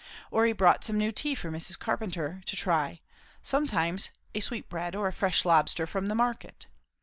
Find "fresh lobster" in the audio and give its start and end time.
5.13-5.85